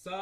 [0.00, 0.16] Sa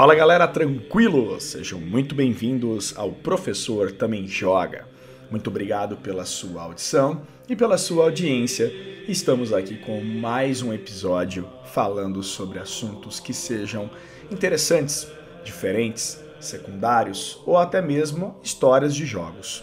[0.00, 1.38] Fala galera, tranquilo?
[1.38, 4.88] Sejam muito bem-vindos ao Professor Também Joga.
[5.30, 8.72] Muito obrigado pela sua audição e pela sua audiência.
[9.06, 13.90] Estamos aqui com mais um episódio falando sobre assuntos que sejam
[14.30, 15.06] interessantes,
[15.44, 19.62] diferentes, secundários ou até mesmo histórias de jogos.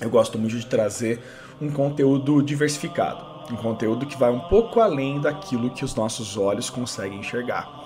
[0.00, 1.20] Eu gosto muito de trazer
[1.60, 3.24] um conteúdo diversificado,
[3.54, 7.83] um conteúdo que vai um pouco além daquilo que os nossos olhos conseguem enxergar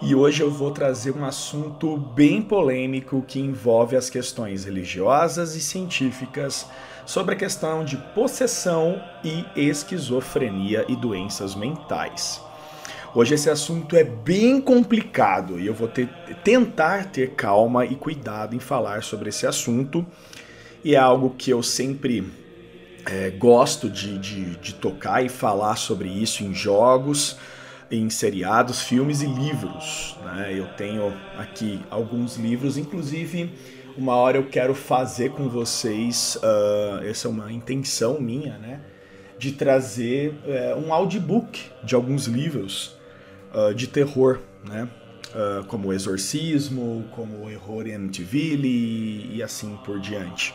[0.00, 5.60] e hoje eu vou trazer um assunto bem polêmico que envolve as questões religiosas e
[5.60, 6.66] científicas
[7.04, 12.40] sobre a questão de possessão e esquizofrenia e doenças mentais.
[13.12, 16.08] Hoje esse assunto é bem complicado e eu vou ter,
[16.44, 20.06] tentar ter calma e cuidado em falar sobre esse assunto.
[20.84, 22.24] E é algo que eu sempre
[23.04, 27.36] é, gosto de, de, de tocar e falar sobre isso em jogos
[27.90, 30.16] em seriados, filmes e livros.
[30.24, 30.54] Né?
[30.56, 33.50] Eu tenho aqui alguns livros, inclusive
[33.98, 38.80] uma hora eu quero fazer com vocês, uh, essa é uma intenção minha, né?
[39.36, 42.96] De trazer uh, um audiobook de alguns livros
[43.52, 44.88] uh, de terror, né?
[45.30, 50.54] Uh, como Exorcismo, como Horror em Amityville e, e assim por diante.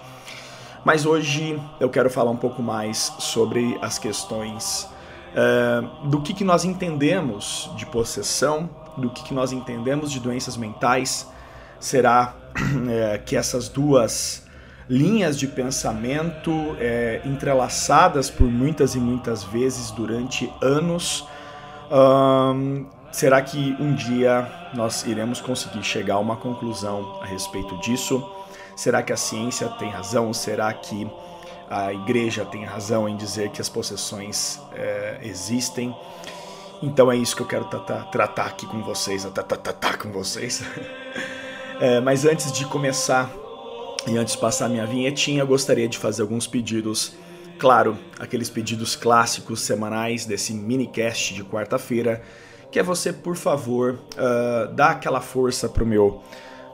[0.86, 4.88] Mas hoje eu quero falar um pouco mais sobre as questões
[5.34, 10.58] uh, do que, que nós entendemos de possessão, do que, que nós entendemos de doenças
[10.58, 11.28] mentais.
[11.80, 12.36] Será
[12.90, 14.44] é, que essas duas
[14.90, 21.28] linhas de pensamento é, entrelaçadas por muitas e muitas vezes durante anos.
[23.12, 28.28] Será que um dia nós iremos conseguir chegar a uma conclusão a respeito disso?
[28.75, 30.34] Será que a ciência tem razão?
[30.34, 31.07] Será que
[31.69, 35.96] a igreja tem razão em dizer que as possessões é, existem.
[36.81, 40.63] Então é isso que eu quero tratar, tratar aqui com vocês, tratar com vocês.
[41.79, 43.31] é, mas antes de começar
[44.06, 47.13] e antes de passar minha vinhetinha, eu gostaria de fazer alguns pedidos.
[47.57, 52.22] Claro, aqueles pedidos clássicos semanais desse minicast de quarta-feira,
[52.69, 56.22] que é você, por favor, uh, dar aquela força pro meu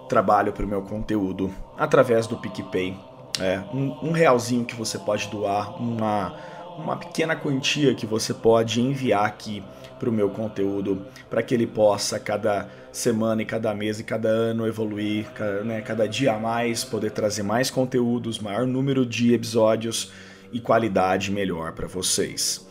[0.07, 3.08] trabalho, pro meu conteúdo, através do PicPay
[3.39, 6.35] é, um, um realzinho que você pode doar, uma,
[6.77, 9.63] uma pequena quantia que você pode enviar aqui
[9.99, 14.29] para o meu conteúdo, para que ele possa, cada semana e cada mês e cada
[14.29, 19.33] ano, evoluir, cada, né, cada dia a mais, poder trazer mais conteúdos, maior número de
[19.33, 20.11] episódios
[20.51, 22.68] e qualidade melhor para vocês.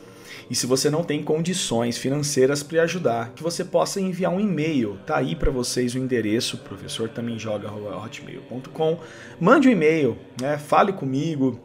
[0.50, 4.98] E se você não tem condições financeiras para ajudar, que você possa enviar um e-mail.
[5.06, 8.98] Tá aí para vocês o endereço, professor também joga hotmail.com.
[9.38, 10.56] Mande um e-mail, né?
[10.56, 11.60] Fale comigo,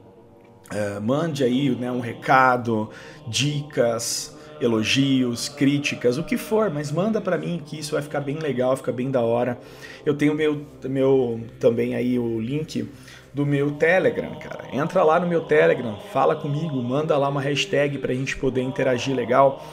[0.71, 2.89] uh, mande aí né, um recado,
[3.27, 8.37] dicas, elogios, críticas, o que for, mas manda para mim que isso vai ficar bem
[8.37, 9.57] legal, fica bem da hora.
[10.05, 12.87] Eu tenho meu, meu também aí o link
[13.33, 14.65] do meu Telegram, cara.
[14.71, 18.61] Entra lá no meu Telegram, fala comigo, manda lá uma hashtag para a gente poder
[18.61, 19.65] interagir legal.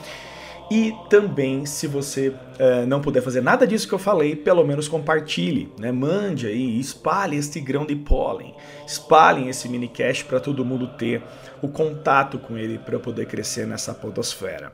[0.71, 4.87] E também, se você uh, não puder fazer nada disso que eu falei, pelo menos
[4.87, 5.91] compartilhe, né?
[5.91, 8.55] Mande aí, espalhe esse grão de pólen,
[8.87, 11.21] espalhem esse minicast para todo mundo ter
[11.61, 14.71] o contato com ele para poder crescer nessa podosfera.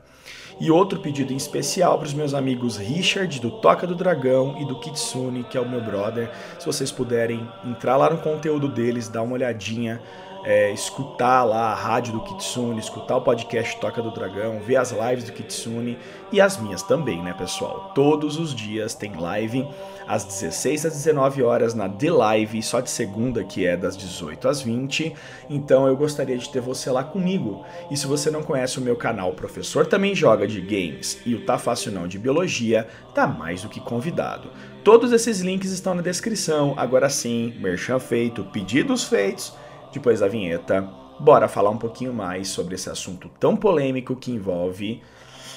[0.60, 4.64] E outro pedido em especial para os meus amigos Richard, do Toca do Dragão, e
[4.64, 6.30] do Kitsune, que é o meu brother.
[6.58, 10.00] Se vocês puderem entrar lá no conteúdo deles, dar uma olhadinha
[10.48, 14.92] é, escutar lá a rádio do Kitsune, escutar o podcast Toca do Dragão, ver as
[14.92, 15.98] lives do Kitsune
[16.32, 17.92] e as minhas também, né, pessoal?
[17.94, 19.68] Todos os dias tem live
[20.06, 24.48] às 16 às 19 horas na The Live, só de segunda que é das 18
[24.48, 25.12] às 20.
[25.50, 27.62] Então eu gostaria de ter você lá comigo.
[27.90, 31.34] E se você não conhece o meu canal, o professor também joga de games e
[31.34, 34.48] o Tá Fácil Não de Biologia, tá mais do que convidado.
[34.82, 36.72] Todos esses links estão na descrição.
[36.74, 39.52] Agora sim, merchan feito, pedidos feitos
[39.92, 40.88] depois da vinheta,
[41.18, 45.02] bora falar um pouquinho mais sobre esse assunto tão polêmico que envolve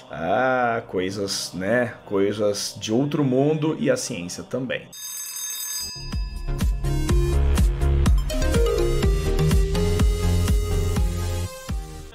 [0.09, 4.87] ah, coisas, né, coisas de outro mundo e a ciência também.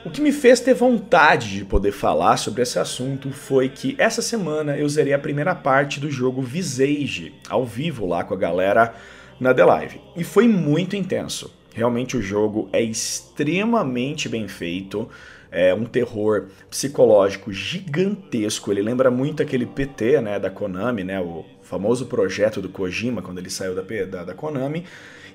[0.04, 4.22] O que me fez ter vontade de poder falar sobre esse assunto foi que essa
[4.22, 8.94] semana eu zerei a primeira parte do jogo Visage, ao vivo lá com a galera
[9.40, 10.00] na The Live.
[10.14, 11.52] E foi muito intenso.
[11.76, 15.06] Realmente o jogo é extremamente bem feito.
[15.50, 18.72] É um terror psicológico gigantesco.
[18.72, 23.40] Ele lembra muito aquele PT, né, da Konami, né, o famoso projeto do Kojima quando
[23.40, 24.84] ele saiu da, da, da Konami.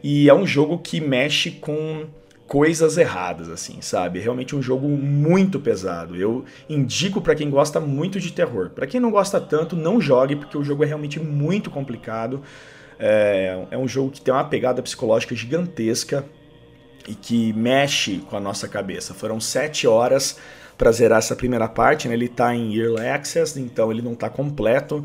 [0.01, 2.07] E é um jogo que mexe com
[2.47, 4.17] coisas erradas, assim, sabe?
[4.17, 6.15] Realmente um jogo muito pesado.
[6.15, 8.71] Eu indico para quem gosta muito de terror.
[8.71, 12.41] Para quem não gosta tanto, não jogue, porque o jogo é realmente muito complicado.
[13.03, 16.23] É, é um jogo que tem uma pegada psicológica gigantesca
[17.07, 19.15] e que mexe com a nossa cabeça.
[19.15, 20.37] Foram sete horas
[20.77, 22.13] para zerar essa primeira parte, né?
[22.13, 25.03] Ele está em Early Access, então ele não está completo.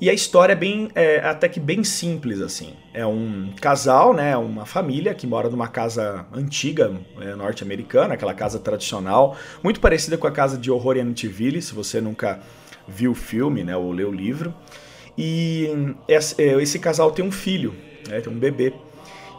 [0.00, 2.72] E a história é bem, é, até que bem simples, assim.
[2.94, 8.60] É um casal, né, uma família que mora numa casa antiga é, norte-americana, aquela casa
[8.60, 12.38] tradicional, muito parecida com a casa de horror em Amityville, se você nunca
[12.86, 14.54] viu o filme, né, ou leu o livro.
[15.18, 17.74] E esse, é, esse casal tem um filho,
[18.08, 18.72] né, tem um bebê.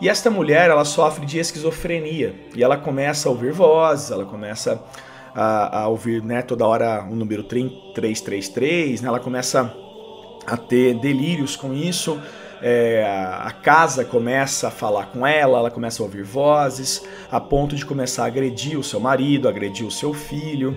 [0.01, 2.35] E esta mulher, ela sofre de esquizofrenia.
[2.53, 4.81] E ela começa a ouvir vozes, ela começa
[5.33, 9.73] a, a ouvir né, toda hora o número 333, né, ela começa
[10.45, 12.21] a ter delírios com isso.
[12.61, 13.05] É,
[13.41, 17.85] a casa começa a falar com ela, ela começa a ouvir vozes, a ponto de
[17.85, 20.75] começar a agredir o seu marido, agredir o seu filho.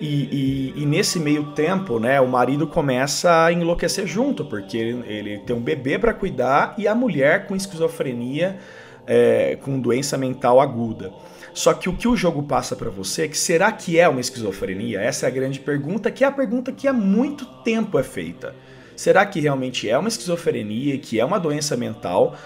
[0.00, 5.04] E, e, e nesse meio tempo, né, o marido começa a enlouquecer junto, porque ele,
[5.06, 8.58] ele tem um bebê para cuidar e a mulher com esquizofrenia,
[9.06, 11.12] é, com doença mental aguda.
[11.52, 14.20] Só que o que o jogo passa para você é que será que é uma
[14.20, 15.00] esquizofrenia?
[15.00, 18.54] Essa é a grande pergunta, que é a pergunta que há muito tempo é feita.
[18.96, 22.36] Será que realmente é uma esquizofrenia, que é uma doença mental?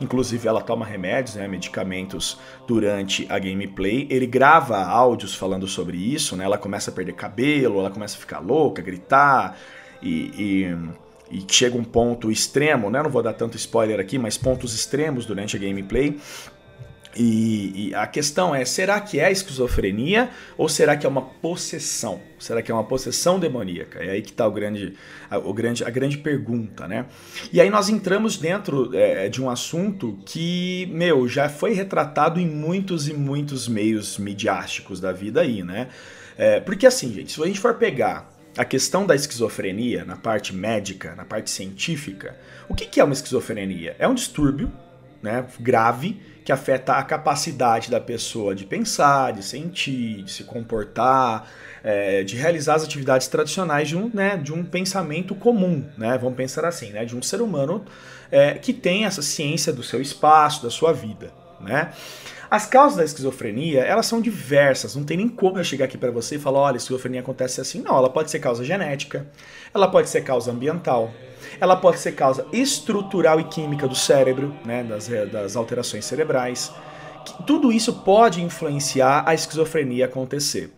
[0.00, 4.06] Inclusive, ela toma remédios, né, medicamentos durante a gameplay.
[4.10, 6.44] Ele grava áudios falando sobre isso, né?
[6.44, 9.58] Ela começa a perder cabelo, ela começa a ficar louca, gritar
[10.02, 10.68] e,
[11.30, 13.02] e, e chega um ponto extremo, né?
[13.02, 16.18] Não vou dar tanto spoiler aqui, mas pontos extremos durante a gameplay.
[17.18, 22.20] E, e, a questão é: será que é esquizofrenia ou será que é uma possessão?
[22.38, 23.98] Será que é uma possessão demoníaca?
[23.98, 24.94] É aí que está o grande,
[25.30, 27.06] a, o grande, a grande pergunta, né?
[27.52, 32.46] E aí nós entramos dentro é, de um assunto que, meu, já foi retratado em
[32.46, 35.88] muitos e muitos meios midiáticos da vida aí, né?
[36.36, 40.54] É, porque assim, gente, se a gente for pegar a questão da esquizofrenia na parte
[40.54, 42.36] médica, na parte científica,
[42.68, 43.96] o que, que é uma esquizofrenia?
[43.98, 44.72] É um distúrbio
[45.26, 51.50] né, grave que afeta a capacidade da pessoa de pensar, de sentir, de se comportar,
[51.82, 56.36] é, de realizar as atividades tradicionais de um, né, de um pensamento comum, né, vamos
[56.36, 57.84] pensar assim, né, de um ser humano
[58.30, 61.32] é, que tem essa ciência do seu espaço, da sua vida.
[61.60, 61.90] Né?
[62.48, 66.12] As causas da esquizofrenia, elas são diversas, não tem nem como eu chegar aqui para
[66.12, 67.82] você e falar, olha, esquizofrenia acontece assim.
[67.82, 69.26] Não, ela pode ser causa genética,
[69.74, 71.12] ela pode ser causa ambiental,
[71.60, 76.72] ela pode ser causa estrutural e química do cérebro, né, das, das alterações cerebrais.
[77.46, 80.70] Tudo isso pode influenciar a esquizofrenia acontecer.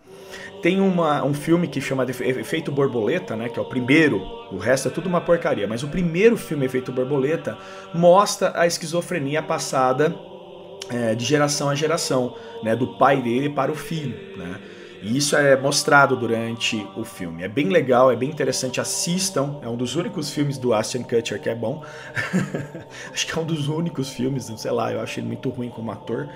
[0.62, 4.20] Tem uma, um filme que chama Efeito Borboleta, né, que é o primeiro,
[4.50, 7.56] o resto é tudo uma porcaria, mas o primeiro filme Efeito Borboleta
[7.94, 10.14] mostra a esquizofrenia passada
[10.90, 14.16] é, de geração a geração, né, do pai dele para o filho.
[14.36, 14.58] Né?
[15.02, 17.42] E isso é mostrado durante o filme.
[17.42, 18.80] É bem legal, é bem interessante.
[18.80, 19.60] Assistam.
[19.62, 21.84] É um dos únicos filmes do Ashton Kutcher que é bom.
[23.12, 25.90] acho que é um dos únicos filmes, sei lá, eu acho ele muito ruim como
[25.90, 26.28] ator.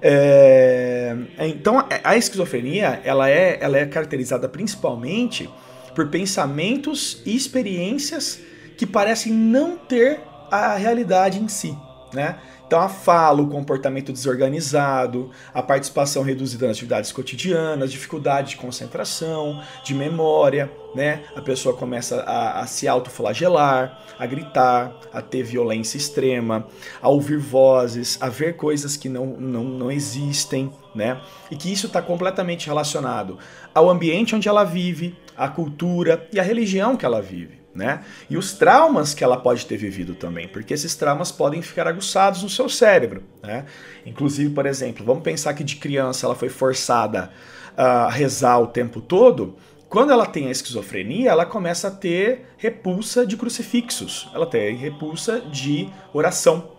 [0.00, 1.16] É...
[1.38, 5.50] Então, a esquizofrenia ela é, ela é caracterizada principalmente
[5.94, 8.40] por pensamentos e experiências
[8.76, 11.76] que parecem não ter a realidade em si.
[12.14, 12.38] Né?
[12.68, 19.62] Então a fala, o comportamento desorganizado, a participação reduzida nas atividades cotidianas, dificuldade de concentração,
[19.82, 21.22] de memória, né?
[21.34, 26.66] A pessoa começa a, a se autoflagelar, a gritar, a ter violência extrema,
[27.00, 31.22] a ouvir vozes, a ver coisas que não, não, não existem, né?
[31.50, 33.38] E que isso está completamente relacionado
[33.74, 38.02] ao ambiente onde ela vive, à cultura e à religião que ela vive né?
[38.28, 42.42] E os traumas que ela pode ter vivido também, porque esses traumas podem ficar aguçados
[42.42, 43.64] no seu cérebro, né?
[44.04, 47.30] Inclusive, por exemplo, vamos pensar que de criança ela foi forçada
[47.76, 49.56] a rezar o tempo todo.
[49.88, 55.40] Quando ela tem a esquizofrenia, ela começa a ter repulsa de crucifixos, ela tem repulsa
[55.40, 56.72] de oração.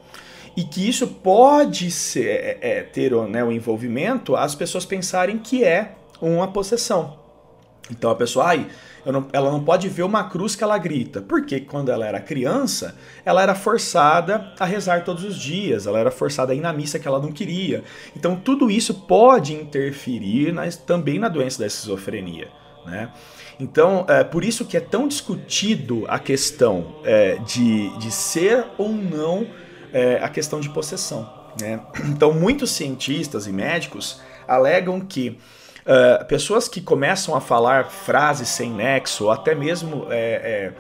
[0.56, 5.64] E que isso pode ser, é, é, ter né, o envolvimento as pessoas pensarem que
[5.64, 7.19] é uma possessão.
[7.90, 8.68] Então a pessoa, ai,
[9.06, 11.22] não, ela não pode ver uma cruz que ela grita.
[11.22, 16.12] Porque quando ela era criança, ela era forçada a rezar todos os dias, ela era
[16.12, 17.84] forçada a ir na missa que ela não queria.
[18.16, 22.50] Então tudo isso pode interferir nas, também na doença da esquizofrenia.
[22.86, 23.12] Né?
[23.60, 28.90] Então, é por isso que é tão discutido a questão é, de, de ser ou
[28.90, 29.46] não
[29.92, 31.30] é, a questão de possessão.
[31.60, 31.80] Né?
[32.08, 35.38] Então, muitos cientistas e médicos alegam que
[35.90, 40.72] uh, pessoas que começam a falar frases sem nexo, ou até mesmo é,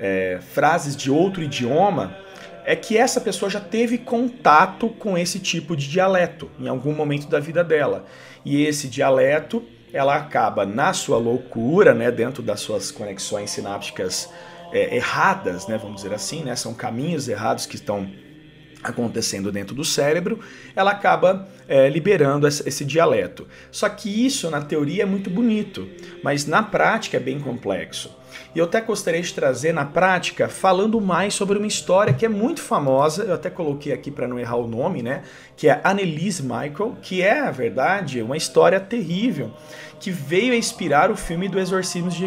[0.00, 2.16] é, é, frases de outro idioma,
[2.64, 7.26] é que essa pessoa já teve contato com esse tipo de dialeto em algum momento
[7.28, 8.04] da vida dela.
[8.44, 14.28] E esse dialeto, ela acaba na sua loucura, né, dentro das suas conexões sinápticas
[14.70, 18.06] é, erradas, né, vamos dizer assim, né, são caminhos errados que estão
[18.88, 20.40] acontecendo dentro do cérebro,
[20.74, 23.46] ela acaba é, liberando esse dialeto.
[23.70, 25.88] Só que isso na teoria é muito bonito,
[26.22, 28.16] mas na prática é bem complexo.
[28.54, 32.28] E eu até gostaria de trazer na prática, falando mais sobre uma história que é
[32.28, 35.22] muito famosa, eu até coloquei aqui para não errar o nome, né?
[35.56, 39.52] Que é Annelise Michael, que é, na verdade, uma história terrível
[40.00, 42.24] que veio a inspirar o filme do Exorcismo de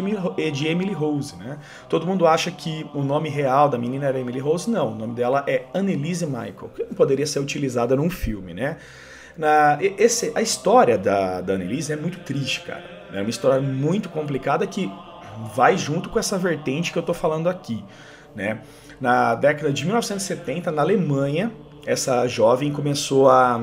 [0.68, 1.58] Emily, Rose, né?
[1.88, 5.14] Todo mundo acha que o nome real da menina era Emily Rose, não, o nome
[5.14, 8.76] dela é Annelise Michael, que não poderia ser utilizada num filme, né?
[9.36, 12.84] Na, esse, a história da, da Annelise é muito triste, cara.
[13.12, 14.90] É uma história muito complicada que
[15.54, 17.84] vai junto com essa vertente que eu tô falando aqui,
[18.34, 18.60] né?
[19.00, 21.52] Na década de 1970, na Alemanha,
[21.84, 23.60] essa jovem começou a,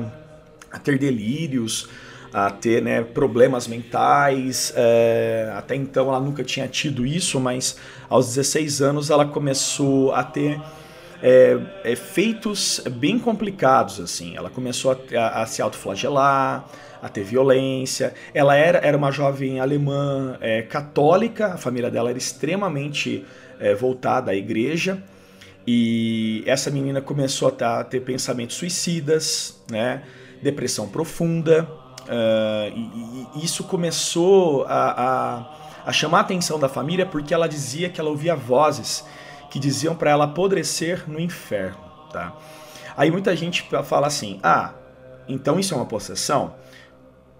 [0.70, 1.88] a ter delírios,
[2.32, 4.72] a ter né, problemas mentais.
[4.76, 10.22] É, até então ela nunca tinha tido isso, mas aos 16 anos ela começou a
[10.22, 10.60] ter
[11.22, 14.00] é, efeitos bem complicados.
[14.00, 14.36] assim.
[14.36, 16.64] Ela começou a, a, a se autoflagelar,
[17.02, 18.14] a ter violência.
[18.34, 23.24] Ela era, era uma jovem alemã é, católica, a família dela era extremamente
[23.58, 25.02] é, voltada à igreja.
[25.66, 30.02] E essa menina começou a ter pensamentos suicidas, né?
[30.42, 31.68] depressão profunda.
[32.00, 32.76] Uh,
[33.36, 34.90] e, e, isso começou a,
[35.84, 39.04] a, a, chamar a atenção da família porque ela dizia que ela ouvia vozes
[39.50, 41.82] que diziam para ela apodrecer no inferno.
[42.12, 42.32] Tá?
[42.96, 44.72] Aí muita gente fala assim: ah,
[45.28, 46.54] então isso é uma possessão?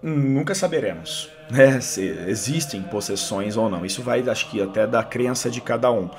[0.03, 3.85] Nunca saberemos né, se existem possessões ou não.
[3.85, 6.09] Isso vai, acho que, até da crença de cada um.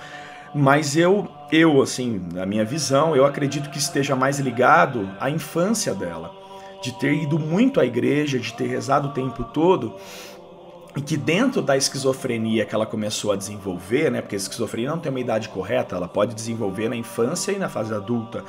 [0.55, 5.95] Mas eu, eu, assim, na minha visão, eu acredito que esteja mais ligado à infância
[5.95, 6.43] dela
[6.83, 9.95] de ter ido muito à igreja, de ter rezado o tempo todo,
[10.97, 14.99] e que dentro da esquizofrenia que ela começou a desenvolver, né, porque a esquizofrenia não
[14.99, 18.45] tem uma idade correta, ela pode desenvolver na infância e na fase adulta,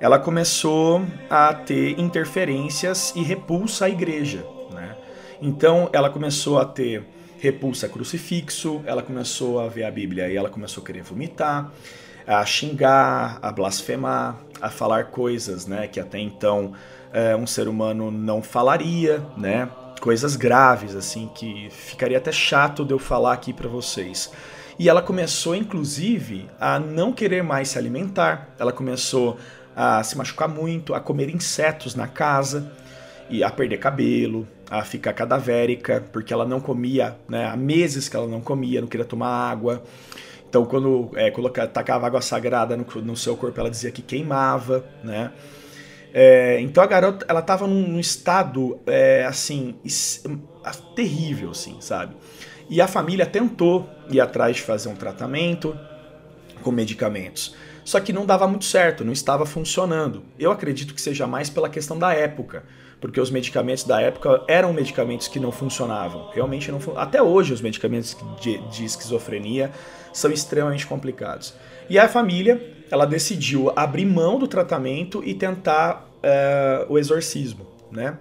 [0.00, 4.44] ela começou a ter interferências e repulsa à igreja.
[4.72, 4.96] Né?
[5.40, 7.04] Então ela começou a ter
[7.38, 11.70] repulsa a crucifixo, ela começou a ver a Bíblia e ela começou a querer vomitar,
[12.26, 16.72] a xingar, a blasfemar, a falar coisas né, que até então
[17.12, 19.68] é, um ser humano não falaria, né?
[20.00, 24.30] Coisas graves, assim, que ficaria até chato de eu falar aqui para vocês.
[24.78, 29.38] E ela começou, inclusive, a não querer mais se alimentar, ela começou
[29.74, 32.70] a se machucar muito, a comer insetos na casa,
[33.28, 37.46] e a perder cabelo, a ficar cadavérica, porque ela não comia, né?
[37.46, 39.82] Há meses que ela não comia, não queria tomar água.
[40.48, 44.84] Então, quando é, colocava, tacava água sagrada no, no seu corpo, ela dizia que queimava,
[45.02, 45.32] né?
[46.18, 49.74] É, então a garota, ela tava num, estado, é, assim,
[50.94, 52.16] terrível, assim, sabe?
[52.70, 55.78] E a família tentou ir atrás de fazer um tratamento
[56.62, 57.54] com medicamentos.
[57.84, 60.24] Só que não dava muito certo, não estava funcionando.
[60.38, 62.64] Eu acredito que seja mais pela questão da época,
[62.98, 66.30] porque os medicamentos da época eram medicamentos que não funcionavam.
[66.32, 69.70] Realmente não Até hoje os medicamentos de, de esquizofrenia
[70.14, 71.52] são extremamente complicados.
[71.90, 72.58] E a família,
[72.90, 78.18] ela decidiu abrir mão do tratamento e tentar uh, o exorcismo, né?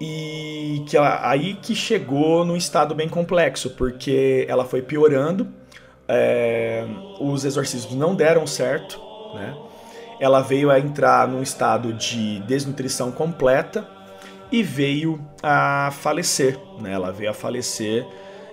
[0.00, 5.46] E que ela, aí que chegou num estado bem complexo, porque ela foi piorando,
[6.08, 6.84] é,
[7.20, 8.98] os exorcismos não deram certo,
[9.34, 9.54] né?
[10.18, 13.86] Ela veio a entrar num estado de desnutrição completa
[14.50, 16.92] e veio a falecer, né?
[16.92, 18.06] Ela veio a falecer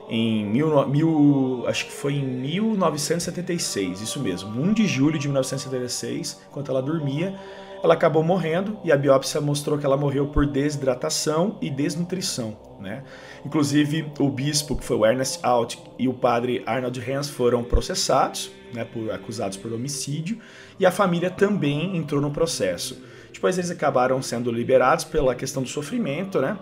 [0.10, 6.42] em mil, mil, acho que foi em 1976, isso mesmo, 1 de julho de 1976,
[6.50, 7.38] enquanto ela dormia,
[7.84, 12.58] ela acabou morrendo e a biópsia mostrou que ela morreu por desidratação e desnutrição.
[12.80, 13.04] Né?
[13.46, 18.52] Inclusive, o bispo, que foi o Ernest Alt, e o padre Arnold Hans foram processados,
[18.74, 20.40] né, por, acusados por homicídio,
[20.80, 23.02] e a família também entrou no processo.
[23.32, 26.58] Depois eles acabaram sendo liberados pela questão do sofrimento, né?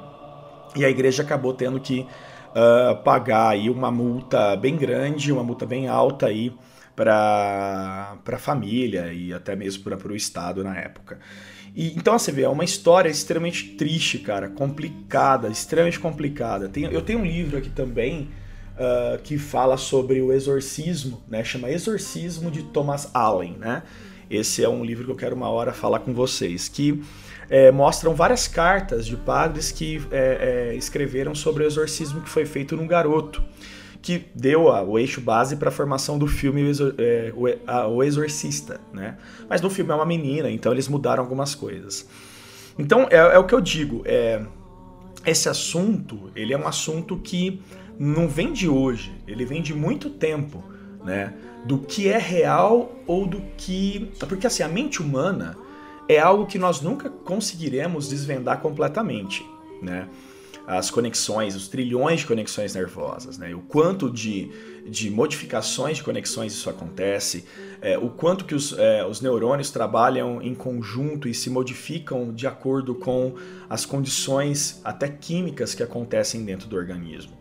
[0.76, 2.06] E a igreja acabou tendo que
[2.56, 6.54] uh, pagar aí uma multa bem grande, uma multa bem alta aí
[6.96, 11.20] para a família e até mesmo para o Estado na época.
[11.76, 16.70] E, então você vê, é uma história extremamente triste, cara, complicada, extremamente complicada.
[16.70, 18.30] Tem, eu tenho um livro aqui também
[18.76, 21.44] uh, que fala sobre o exorcismo, né?
[21.44, 23.84] Chama Exorcismo de Thomas Allen, né?
[24.30, 26.68] Esse é um livro que eu quero uma hora falar com vocês.
[26.68, 27.02] Que
[27.50, 32.46] é, mostram várias cartas de padres que é, é, escreveram sobre o exorcismo que foi
[32.46, 33.44] feito num garoto,
[34.02, 37.46] que deu a, o eixo base para a formação do filme o, Exor, é, o,
[37.68, 38.80] a, o, Exorcista.
[38.94, 39.18] Né?
[39.50, 42.08] Mas no filme é uma menina, então eles mudaram algumas coisas.
[42.78, 44.44] Então é, é o que eu digo, é,
[45.26, 47.62] esse assunto ele é um assunto que
[47.98, 50.64] não vem de hoje, ele vem de muito tempo,
[51.04, 51.34] né?
[51.66, 54.12] Do que é real ou do que.
[54.20, 55.58] Porque assim, a mente humana
[56.08, 59.46] é algo que nós nunca conseguiremos desvendar completamente,
[59.82, 60.08] né?
[60.68, 63.54] As conexões, os trilhões de conexões nervosas, né?
[63.54, 64.52] O quanto de,
[64.88, 67.46] de modificações de conexões isso acontece,
[67.82, 72.48] é, o quanto que os, é, os neurônios trabalham em conjunto e se modificam de
[72.48, 73.36] acordo com
[73.70, 77.38] as condições até químicas que acontecem dentro do organismo.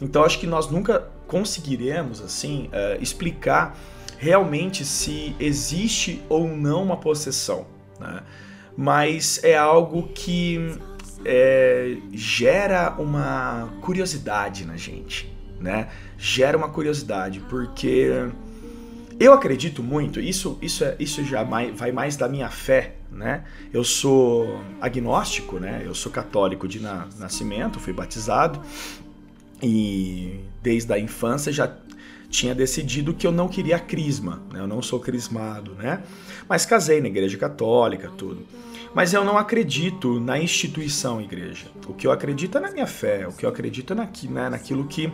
[0.00, 3.76] Então acho que nós nunca conseguiremos assim é, explicar
[4.18, 7.66] realmente se existe ou não uma possessão,
[8.00, 8.22] né?
[8.76, 10.78] mas é algo que
[11.24, 15.88] é, gera uma curiosidade na gente, né?
[16.18, 18.10] Gera uma curiosidade porque
[19.18, 20.20] eu acredito muito.
[20.20, 23.44] Isso, isso, é, isso já vai mais da minha fé, né?
[23.72, 25.82] Eu sou agnóstico, né?
[25.84, 28.60] Eu sou católico de na, nascimento, fui batizado
[29.62, 31.72] e desde a infância já
[32.28, 34.60] tinha decidido que eu não queria crisma, né?
[34.60, 36.02] eu não sou crismado, né?
[36.48, 38.46] Mas casei na igreja católica, tudo.
[38.94, 41.66] Mas eu não acredito na instituição igreja.
[41.86, 43.96] O que eu acredito é na minha fé, o que eu acredito é
[44.28, 44.48] né?
[44.48, 45.12] naquilo que,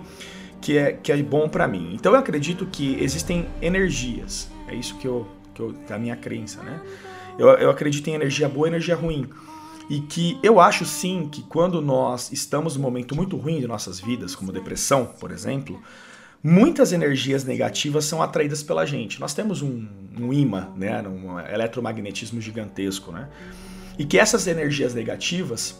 [0.61, 1.91] que, é, que é bom para mim.
[1.95, 6.17] Então eu acredito que existem energias, é isso que, eu, que, eu, é a minha
[6.17, 6.81] crença, né?
[7.39, 9.29] Eu, eu acredito em energia boa e energia ruim.
[9.93, 14.01] E que eu acho sim que quando nós estamos num momento muito ruim de nossas
[14.01, 15.83] vidas, como depressão, por exemplo,
[16.43, 19.21] muitas energias negativas são atraídas pela gente.
[19.21, 19.87] Nós temos um,
[20.19, 23.29] um imã, né, um eletromagnetismo gigantesco, né?
[23.99, 25.79] E que essas energias negativas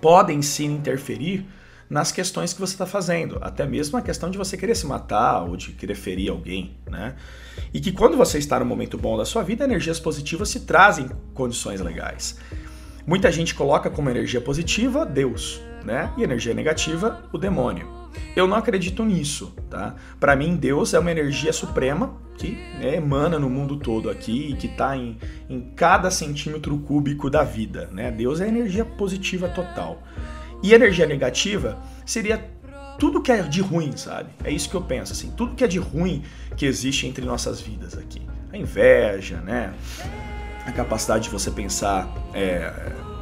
[0.00, 1.46] podem sim interferir
[1.90, 5.42] nas questões que você está fazendo, até mesmo a questão de você querer se matar
[5.42, 7.14] ou de querer ferir alguém, né?
[7.74, 11.10] E que quando você está no momento bom da sua vida, energias positivas se trazem
[11.34, 12.38] condições legais.
[13.06, 16.12] Muita gente coloca como energia positiva Deus, né?
[16.16, 17.86] E energia negativa o demônio.
[18.34, 19.94] Eu não acredito nisso, tá?
[20.18, 24.56] Para mim, Deus é uma energia suprema que né, emana no mundo todo aqui e
[24.56, 25.16] que está em,
[25.48, 28.10] em cada centímetro cúbico da vida, né?
[28.10, 30.02] Deus é energia positiva total.
[30.60, 32.44] E energia negativa seria
[32.98, 34.30] tudo que é de ruim, sabe?
[34.42, 36.24] É isso que eu penso, assim, tudo que é de ruim
[36.56, 38.20] que existe entre nossas vidas aqui.
[38.52, 39.72] A inveja, né?
[40.66, 42.72] A capacidade de você pensar é,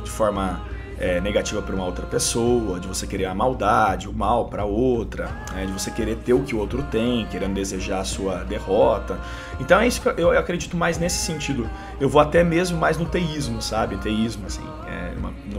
[0.02, 0.62] de forma
[0.98, 5.28] é, negativa para uma outra pessoa, de você querer a maldade, o mal para outra,
[5.52, 9.18] né, de você querer ter o que o outro tem, querendo desejar a sua derrota.
[9.60, 11.68] Então é isso que eu acredito mais nesse sentido.
[12.00, 13.96] Eu vou até mesmo mais no teísmo, sabe?
[13.98, 14.83] Teísmo, assim, é,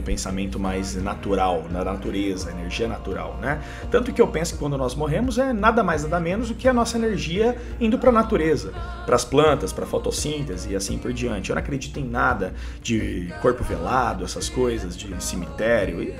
[0.05, 3.61] pensamento mais natural, na natureza, energia natural, né?
[3.91, 6.67] Tanto que eu penso que quando nós morremos é nada mais nada menos do que
[6.67, 8.71] a nossa energia indo para a natureza,
[9.05, 11.49] para as plantas, para a fotossíntese e assim por diante.
[11.49, 16.15] Eu não acredito em nada de corpo velado, essas coisas, de cemitério.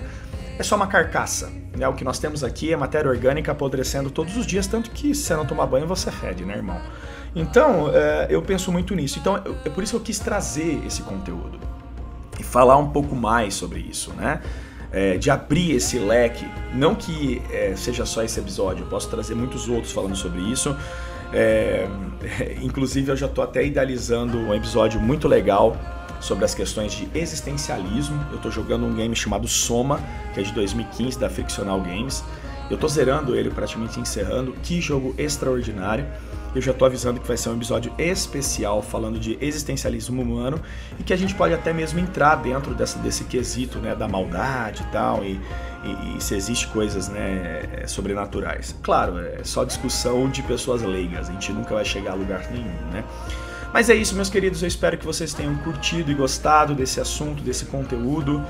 [0.57, 1.51] É só uma carcaça.
[1.77, 1.87] Né?
[1.87, 5.23] O que nós temos aqui é matéria orgânica apodrecendo todos os dias, tanto que se
[5.23, 6.81] você não tomar banho você fede, né, irmão?
[7.35, 9.19] Então, é, eu penso muito nisso.
[9.19, 11.59] Então, é por isso que eu quis trazer esse conteúdo
[12.39, 14.41] e falar um pouco mais sobre isso, né?
[14.91, 16.47] É, de abrir esse leque.
[16.73, 20.75] Não que é, seja só esse episódio, eu posso trazer muitos outros falando sobre isso.
[21.33, 21.87] É,
[22.61, 25.75] inclusive, eu já estou até idealizando um episódio muito legal
[26.19, 28.25] sobre as questões de existencialismo.
[28.31, 29.99] Eu estou jogando um game chamado Soma,
[30.33, 32.23] que é de 2015 da Fictional Games.
[32.69, 34.53] Eu estou zerando ele, praticamente encerrando.
[34.63, 36.05] Que jogo extraordinário!
[36.55, 40.61] Eu já estou avisando que vai ser um episódio especial falando de existencialismo humano
[40.97, 44.81] e que a gente pode até mesmo entrar dentro dessa, desse quesito né, da maldade
[44.81, 45.37] e tal, e,
[45.83, 48.73] e, e se existe coisas né, sobrenaturais.
[48.81, 52.89] Claro, é só discussão de pessoas leigas, a gente nunca vai chegar a lugar nenhum,
[52.89, 53.03] né?
[53.73, 54.61] Mas é isso, meus queridos.
[54.61, 58.41] Eu espero que vocês tenham curtido e gostado desse assunto, desse conteúdo.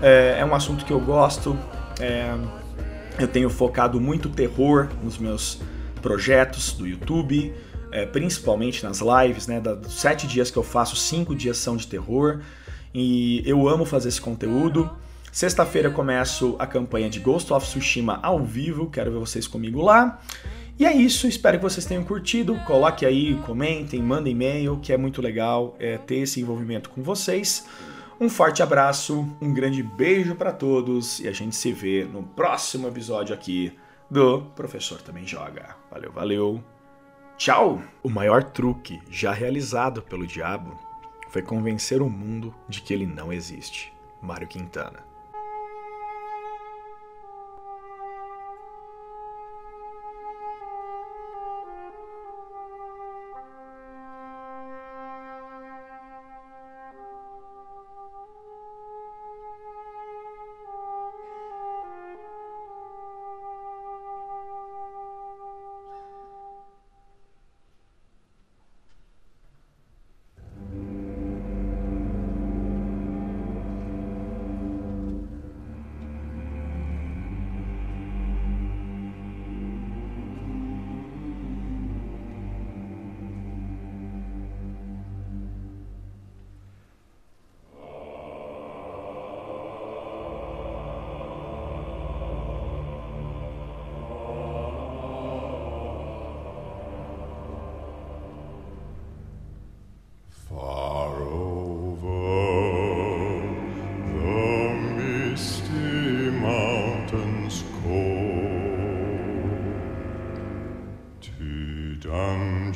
[0.00, 1.54] É, é um assunto que eu gosto.
[2.00, 2.34] É,
[3.18, 5.60] eu tenho focado muito terror nos meus
[6.00, 7.54] projetos do YouTube,
[7.92, 9.60] é, principalmente nas lives, né?
[9.60, 12.40] Dos sete dias que eu faço, cinco dias são de terror.
[12.94, 14.90] E eu amo fazer esse conteúdo.
[15.32, 20.20] Sexta-feira começo a campanha de Ghost of Tsushima ao vivo, quero ver vocês comigo lá.
[20.76, 22.56] E é isso, espero que vocês tenham curtido.
[22.66, 27.64] Coloque aí, comentem, mandem e-mail, que é muito legal é, ter esse envolvimento com vocês.
[28.20, 32.88] Um forte abraço, um grande beijo para todos e a gente se vê no próximo
[32.88, 33.72] episódio aqui
[34.10, 35.76] do Professor Também Joga.
[35.90, 36.64] Valeu, valeu.
[37.36, 37.80] Tchau!
[38.02, 40.76] O maior truque já realizado pelo diabo
[41.28, 43.92] foi convencer o mundo de que ele não existe.
[44.20, 45.09] Mário Quintana.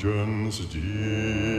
[0.04, 1.53] legends dear.